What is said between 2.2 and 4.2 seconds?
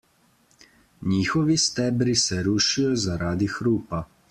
se rušijo zaradi hrupa.